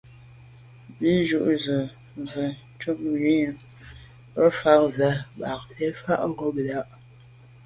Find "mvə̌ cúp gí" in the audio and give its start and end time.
2.21-3.37